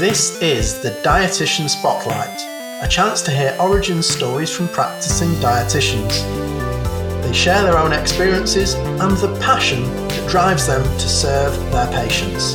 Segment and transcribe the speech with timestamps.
[0.00, 2.40] This is the Dietitian Spotlight,
[2.82, 6.22] a chance to hear origin stories from practicing dietitians.
[7.22, 12.52] They share their own experiences and the passion that drives them to serve their patients.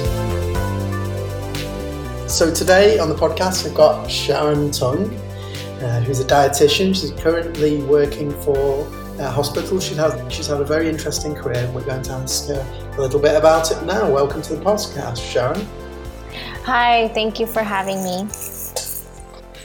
[2.33, 6.99] So today on the podcast, I've got Sharon Tung, uh, who's a dietitian.
[6.99, 8.87] She's currently working for
[9.19, 9.79] a hospital.
[9.79, 12.99] She's had, she's had a very interesting career, and we're going to ask her a
[12.99, 14.11] little bit about it now.
[14.11, 15.67] Welcome to the podcast, Sharon.
[16.65, 18.27] Hi, thank you for having me.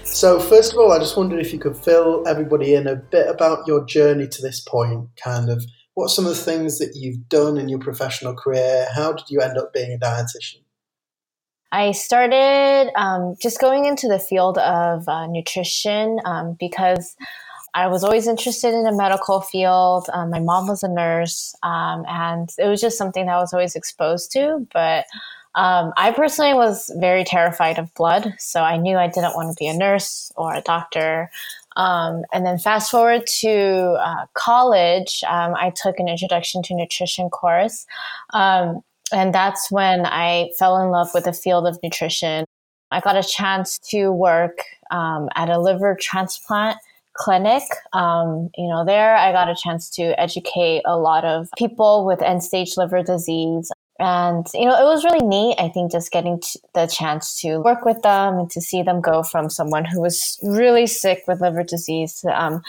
[0.04, 3.26] So, first of all, I just wondered if you could fill everybody in a bit
[3.26, 5.64] about your journey to this point, kind of
[5.94, 8.86] what some of the things that you've done in your professional career.
[8.94, 10.60] How did you end up being a dietitian?
[11.72, 17.16] I started um, just going into the field of uh, nutrition um, because
[17.72, 20.10] I was always interested in the medical field.
[20.12, 23.54] Um, my mom was a nurse, um, and it was just something that I was
[23.54, 24.66] always exposed to.
[24.70, 25.06] But
[25.54, 29.58] um, I personally was very terrified of blood, so I knew I didn't want to
[29.58, 31.30] be a nurse or a doctor.
[31.76, 37.86] Um, and then fast forward to uh, college, I took an introduction to nutrition course.
[38.32, 42.44] Um, and that's when I fell in love with the field of nutrition.
[42.92, 44.58] I got a chance to work
[44.90, 46.78] um, at a liver transplant
[47.14, 47.62] clinic.
[47.92, 52.22] Um, you know, there I got a chance to educate a lot of people with
[52.22, 53.70] end stage liver disease.
[54.00, 56.40] And, you know, it was really neat, I think, just getting
[56.72, 60.38] the chance to work with them and to see them go from someone who was
[60.42, 62.62] really sick with liver disease um,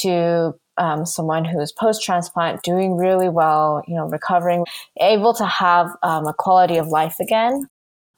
[0.00, 4.64] to um, someone who is post transplant, doing really well, you know, recovering,
[5.00, 7.68] able to have um, a quality of life again.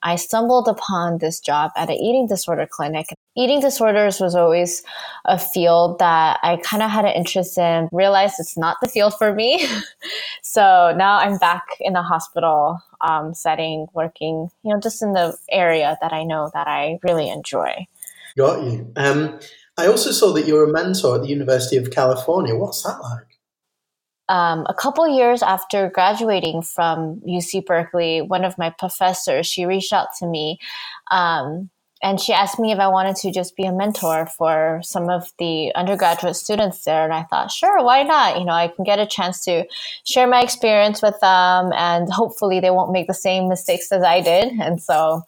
[0.04, 3.06] I stumbled upon this job at an eating disorder clinic.
[3.36, 4.82] Eating disorders was always
[5.24, 9.14] a field that I kind of had an interest in, realized it's not the field
[9.16, 9.66] for me.
[10.42, 15.36] so now I'm back in the hospital um, setting, working, you know, just in the
[15.50, 17.86] area that I know that I really enjoy.
[18.36, 18.92] Got you.
[18.96, 19.40] Um,
[19.78, 22.54] I also saw that you're a mentor at the University of California.
[22.54, 23.33] What's that like?
[24.28, 29.92] Um, a couple years after graduating from UC Berkeley, one of my professors she reached
[29.92, 30.58] out to me,
[31.10, 31.70] um,
[32.02, 35.32] and she asked me if I wanted to just be a mentor for some of
[35.38, 37.02] the undergraduate students there.
[37.02, 38.38] And I thought, sure, why not?
[38.38, 39.64] You know, I can get a chance to
[40.04, 44.20] share my experience with them, and hopefully they won't make the same mistakes as I
[44.20, 44.52] did.
[44.60, 45.22] And so,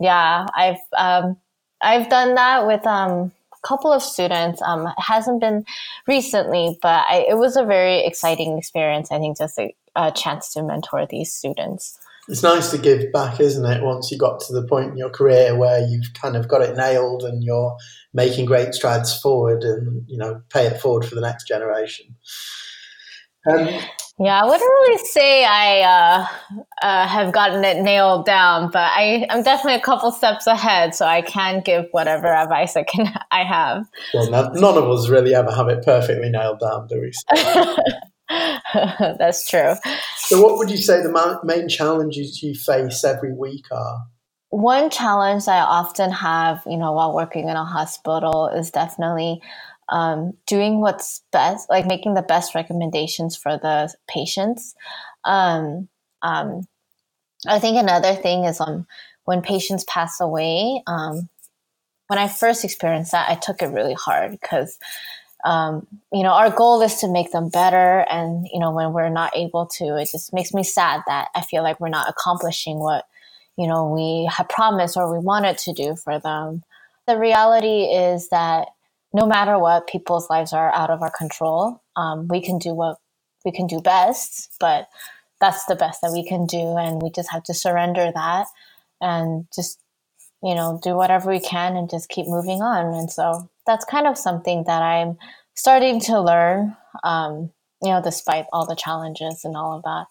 [0.00, 1.38] yeah, I've um,
[1.82, 3.32] I've done that with um,
[3.62, 4.60] couple of students.
[4.62, 5.64] Um, it hasn't been
[6.06, 9.10] recently, but I, it was a very exciting experience.
[9.10, 11.98] I think just a, a chance to mentor these students.
[12.28, 13.82] It's nice to give back, isn't it?
[13.82, 16.76] Once you got to the point in your career where you've kind of got it
[16.76, 17.74] nailed and you're
[18.12, 22.14] making great strides forward, and you know, pay it forward for the next generation.
[23.50, 23.68] Um,
[24.20, 26.26] yeah, I wouldn't really say I uh,
[26.82, 31.06] uh, have gotten it nailed down, but I, I'm definitely a couple steps ahead, so
[31.06, 33.12] I can give whatever advice I can.
[33.30, 33.86] I have.
[34.12, 37.12] Well, none, none of us really ever have it perfectly nailed down, do we?
[38.74, 39.74] That's true.
[40.16, 44.06] So, what would you say the main challenges you face every week are?
[44.50, 49.42] One challenge I often have, you know, while working in a hospital is definitely
[49.88, 54.74] um, doing what's best, like making the best recommendations for the patients.
[55.24, 55.88] Um,
[56.22, 56.66] um,
[57.46, 58.86] I think another thing is um,
[59.24, 60.82] when patients pass away.
[60.86, 61.28] Um,
[62.08, 64.78] when I first experienced that, I took it really hard because
[65.44, 69.08] um, you know our goal is to make them better, and you know when we're
[69.08, 72.78] not able to, it just makes me sad that I feel like we're not accomplishing
[72.78, 73.04] what
[73.56, 76.64] you know we had promised or we wanted to do for them.
[77.06, 78.68] The reality is that
[79.12, 81.82] no matter what, people's lives are out of our control.
[81.96, 82.98] Um, we can do what
[83.44, 84.88] we can do best, but
[85.40, 86.76] that's the best that we can do.
[86.76, 88.46] And we just have to surrender that
[89.00, 89.80] and just,
[90.42, 92.94] you know, do whatever we can and just keep moving on.
[92.94, 95.16] And so that's kind of something that I'm
[95.54, 97.50] starting to learn, um,
[97.82, 100.06] you know, despite all the challenges and all of that.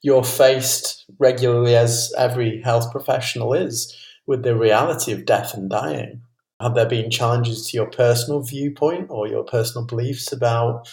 [0.00, 3.96] You're faced regularly, as every health professional is,
[4.26, 6.22] with the reality of death and dying
[6.62, 10.88] have there been challenges to your personal viewpoint or your personal beliefs about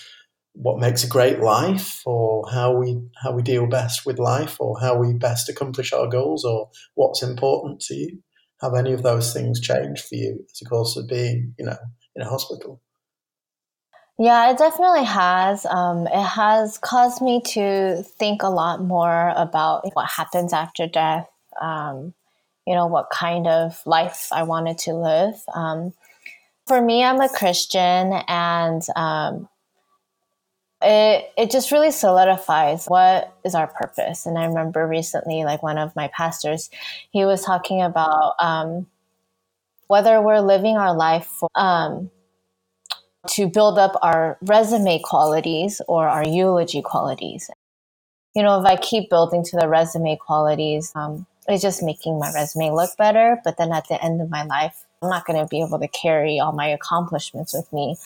[0.53, 4.79] what makes a great life or how we how we deal best with life or
[4.79, 8.19] how we best accomplish our goals or what's important to you?
[8.61, 11.77] Have any of those things changed for you as a course of being you know
[12.15, 12.81] in a hospital?
[14.17, 15.65] Yeah, it definitely has.
[15.65, 21.29] Um, it has caused me to think a lot more about what happens after death,
[21.61, 22.13] um,
[22.65, 25.35] you know, what kind of life I wanted to live.
[25.53, 25.93] Um,
[26.67, 29.49] for me, I'm a Christian, and um,
[30.81, 34.25] it it just really solidifies what is our purpose.
[34.25, 36.69] And I remember recently, like one of my pastors,
[37.11, 38.85] he was talking about um,
[39.87, 42.11] whether we're living our life for, um,
[43.29, 47.49] to build up our resume qualities or our eulogy qualities.
[48.35, 52.31] You know, if I keep building to the resume qualities, um, it's just making my
[52.33, 53.39] resume look better.
[53.43, 55.87] But then at the end of my life, I'm not going to be able to
[55.87, 57.97] carry all my accomplishments with me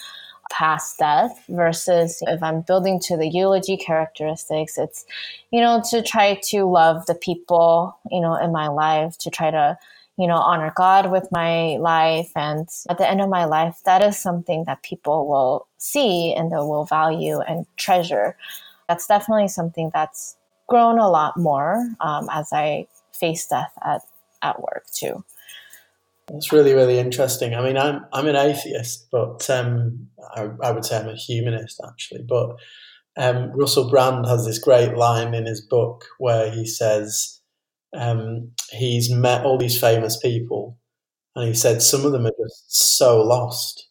[0.51, 5.06] past death versus if I'm building to the eulogy characteristics, it's,
[5.51, 9.51] you know, to try to love the people, you know, in my life, to try
[9.51, 9.78] to,
[10.18, 12.31] you know, honor God with my life.
[12.36, 16.51] And at the end of my life, that is something that people will see and
[16.51, 18.38] they will value and treasure.
[18.88, 20.38] That's definitely something that's
[20.68, 24.01] grown a lot more um, as I face death at,
[24.42, 25.24] at work too.
[26.30, 27.54] It's really, really interesting.
[27.54, 31.81] I mean, I'm I'm an atheist, but um, I, I, would say I'm a humanist
[31.86, 32.24] actually.
[32.24, 32.56] But
[33.18, 37.42] um, Russell Brand has this great line in his book where he says
[37.95, 40.77] um, he's met all these famous people,
[41.36, 43.89] and he said some of them are just so lost.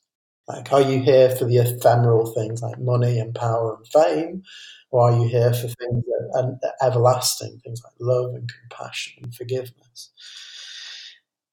[0.52, 4.42] Like, are you here for the ephemeral things like money and power and fame,
[4.90, 9.34] or are you here for things that are everlasting, things like love and compassion and
[9.34, 10.12] forgiveness?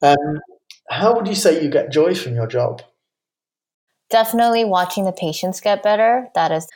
[0.01, 0.39] Um,
[0.89, 2.81] how would you say you get joy from your job?
[4.09, 6.27] Definitely watching the patients get better.
[6.35, 6.67] That is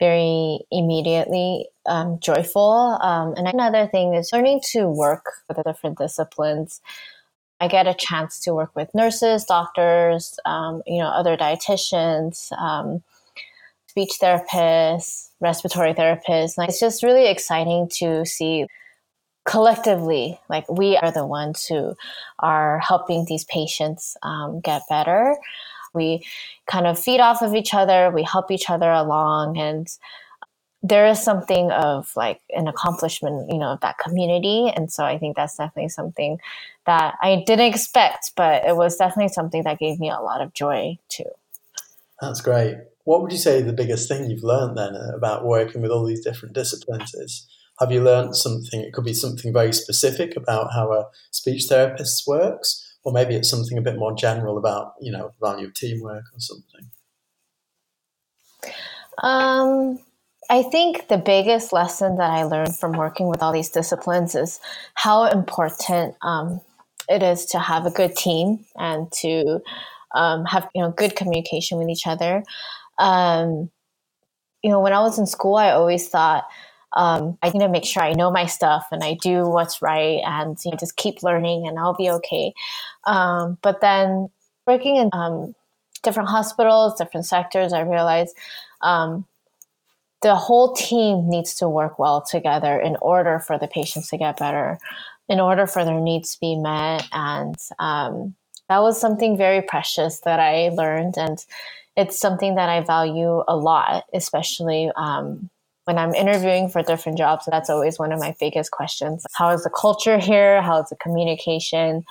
[0.00, 2.98] very immediately um, joyful.
[3.00, 6.80] Um, and another thing is learning to work with the different disciplines.
[7.60, 13.02] I get a chance to work with nurses, doctors, um, you know, other dietitians, um,
[13.86, 16.56] speech therapists, respiratory therapists.
[16.56, 18.66] Like, it's just really exciting to see
[19.44, 21.94] collectively, like we are the ones who
[22.38, 25.36] are helping these patients um, get better.
[25.92, 26.24] We
[26.66, 29.88] kind of feed off of each other, we help each other along, and
[30.82, 34.72] there is something of like an accomplishment, you know, of that community.
[34.74, 36.38] And so I think that's definitely something
[36.86, 40.54] that I didn't expect, but it was definitely something that gave me a lot of
[40.54, 41.30] joy too.
[42.20, 42.76] That's great.
[43.04, 46.24] What would you say the biggest thing you've learned then about working with all these
[46.24, 47.46] different disciplines is?
[47.80, 48.80] Have you learned something?
[48.80, 53.48] It could be something very specific about how a speech therapist works, or maybe it's
[53.48, 56.90] something a bit more general about, you know, value of teamwork or something.
[59.22, 59.98] Um,
[60.50, 64.58] I think the biggest lesson that I learned from working with all these disciplines is
[64.94, 66.60] how important um,
[67.08, 69.60] it is to have a good team and to
[70.12, 72.42] um, have you know good communication with each other.
[72.98, 73.70] Um,
[74.64, 76.44] you know, when I was in school, I always thought
[76.94, 80.20] um, I need to make sure I know my stuff and I do what's right
[80.26, 82.52] and you know, just keep learning and I'll be okay.
[83.06, 84.28] Um, but then
[84.66, 85.54] working in um,
[86.02, 88.36] different hospitals, different sectors, I realized
[88.82, 89.26] um,
[90.22, 94.38] the whole team needs to work well together in order for the patients to get
[94.38, 94.78] better,
[95.28, 97.06] in order for their needs to be met.
[97.12, 98.34] And um,
[98.68, 101.14] that was something very precious that I learned.
[101.16, 101.44] And
[101.96, 105.48] it's something that I value a lot, especially um,
[105.84, 109.24] when I'm interviewing for different jobs, that's always one of my biggest questions.
[109.34, 110.62] How is the culture here?
[110.62, 112.04] How is the communication?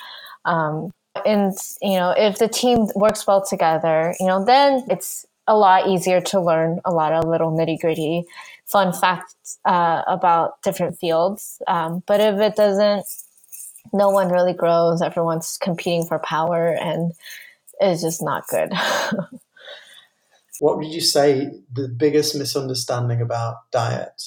[0.46, 0.92] Um,
[1.26, 5.90] and you know, if the team works well together, you know, then it's a lot
[5.90, 8.24] easier to learn a lot of little nitty gritty
[8.68, 11.60] fun facts uh, about different fields.
[11.68, 13.06] Um, but if it doesn't,
[13.92, 15.02] no one really grows.
[15.02, 17.14] Everyone's competing for power, and
[17.80, 18.72] it's just not good.
[20.60, 24.22] what would you say the biggest misunderstanding about diet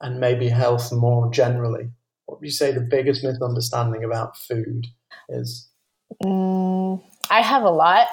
[0.00, 1.90] and maybe health more generally?
[2.26, 4.86] What would you say the biggest misunderstanding about food
[5.28, 5.68] is?
[6.22, 8.12] Mm, I have a lot.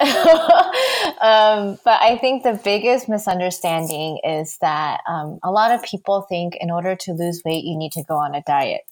[1.20, 6.56] um, but I think the biggest misunderstanding is that um, a lot of people think
[6.60, 8.82] in order to lose weight, you need to go on a diet.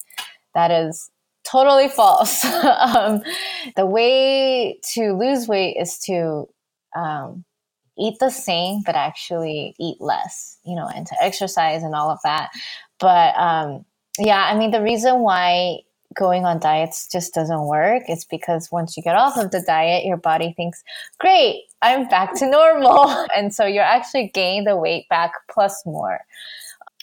[0.53, 1.09] That is
[1.43, 2.43] totally false.
[2.45, 3.21] um,
[3.75, 6.47] the way to lose weight is to
[6.95, 7.45] um,
[7.97, 12.19] eat the same but actually eat less you know and to exercise and all of
[12.23, 12.49] that
[12.99, 13.85] but um,
[14.19, 15.77] yeah i mean the reason why
[16.15, 20.05] going on diets just doesn't work It's because once you get off of the diet
[20.05, 20.83] your body thinks
[21.19, 26.19] great i'm back to normal and so you're actually gaining the weight back plus more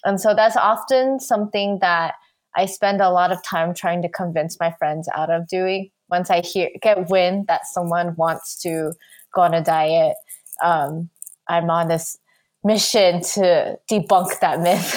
[0.04, 2.14] and so that's often something that
[2.56, 6.30] i spend a lot of time trying to convince my friends out of doing once
[6.30, 8.92] i hear get wind that someone wants to
[9.34, 10.14] go on a diet
[10.62, 11.10] um,
[11.48, 12.18] I'm on this
[12.64, 14.90] mission to debunk that myth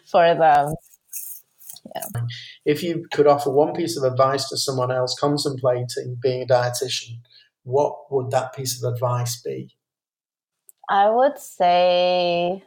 [0.10, 0.74] for them.
[1.94, 2.20] Yeah.
[2.68, 7.20] If you could offer one piece of advice to someone else contemplating being a dietitian,
[7.64, 9.70] what would that piece of advice be?
[10.88, 12.62] I would say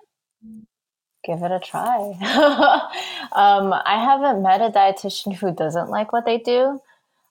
[1.23, 1.97] Give it a try.
[3.31, 6.79] um, I haven't met a dietitian who doesn't like what they do.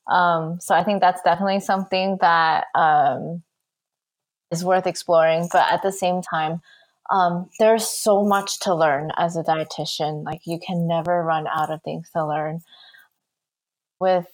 [0.06, 3.42] Um, so I think that's definitely something that um,
[4.52, 5.48] is worth exploring.
[5.52, 6.60] But at the same time,
[7.10, 10.24] um, there's so much to learn as a dietitian.
[10.24, 12.60] Like you can never run out of things to learn.
[13.98, 14.26] With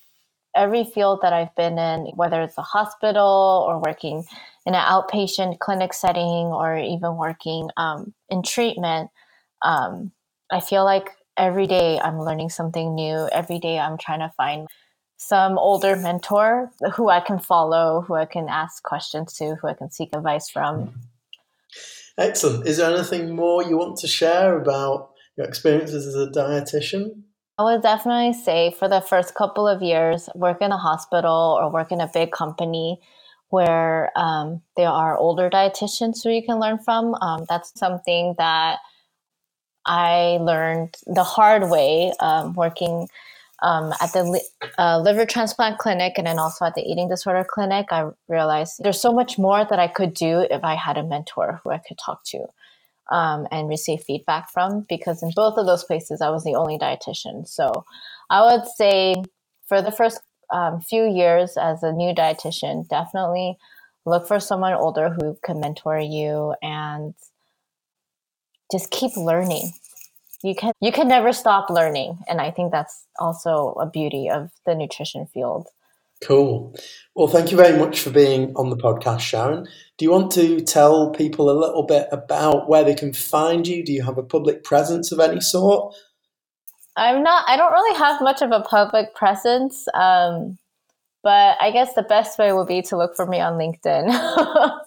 [0.54, 4.25] every field that I've been in, whether it's a hospital or working
[4.64, 9.11] in an outpatient clinic setting or even working um, in treatment,
[9.62, 10.12] um,
[10.50, 13.28] I feel like every day I'm learning something new.
[13.33, 14.68] Every day I'm trying to find
[15.16, 19.75] some older mentor who I can follow, who I can ask questions to, who I
[19.75, 20.92] can seek advice from.
[22.18, 22.66] Excellent.
[22.66, 27.23] Is there anything more you want to share about your experiences as a dietitian?
[27.58, 31.70] I would definitely say for the first couple of years, work in a hospital or
[31.70, 33.00] work in a big company
[33.49, 37.14] where um, there are older dietitians who you can learn from.
[37.14, 38.78] Um, that's something that
[39.87, 43.08] I learned the hard way um, working
[43.62, 47.44] um, at the li- uh, liver transplant clinic and then also at the eating disorder
[47.48, 47.86] clinic.
[47.90, 51.60] I realized there's so much more that I could do if I had a mentor
[51.62, 52.46] who I could talk to
[53.10, 56.78] um, and receive feedback from because in both of those places I was the only
[56.78, 57.46] dietitian.
[57.48, 57.84] So
[58.30, 59.14] I would say
[59.66, 60.20] for the first
[60.52, 63.56] um, few years as a new dietitian, definitely
[64.04, 67.14] look for someone older who can mentor you and
[68.70, 69.72] just keep learning.
[70.43, 74.50] You can you can never stop learning, and I think that's also a beauty of
[74.64, 75.69] the nutrition field.
[76.23, 76.75] Cool.
[77.14, 79.66] Well, thank you very much for being on the podcast, Sharon.
[79.99, 83.85] Do you want to tell people a little bit about where they can find you?
[83.85, 85.95] Do you have a public presence of any sort?
[86.97, 87.45] I'm not.
[87.49, 90.59] I don't really have much of a public presence, um,
[91.23, 94.81] but I guess the best way would be to look for me on LinkedIn.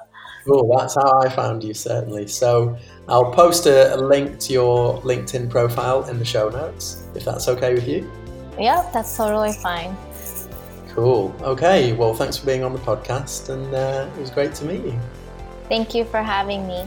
[0.44, 2.26] Cool, that's how I found you, certainly.
[2.26, 2.76] So
[3.10, 7.48] I'll post a, a, link to your LinkedIn profile in the show notes, if that's
[7.48, 8.08] okay with you.
[8.56, 9.96] Yeah, that's totally fine.
[10.90, 11.34] Cool.
[11.40, 14.84] Okay, well, thanks for being on the podcast, and uh, it was great to meet
[14.84, 14.96] you.
[15.68, 16.86] Thank you for having me.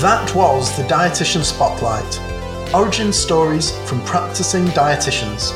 [0.00, 5.50] That was the Dietitian Spotlight Origin Stories from Practicing Dietitians.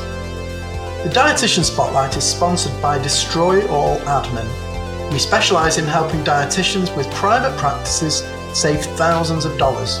[1.03, 4.74] The Dietitian Spotlight is sponsored by Destroy All Admin.
[5.11, 9.99] We specialise in helping dietitians with private practices save thousands of dollars.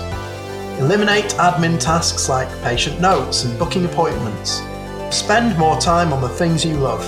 [0.79, 4.61] Eliminate admin tasks like patient notes and booking appointments.
[5.09, 7.07] Spend more time on the things you love.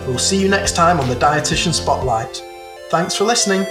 [0.07, 2.43] We'll see you next time on the Dietitian Spotlight.
[2.89, 3.65] Thanks for listening.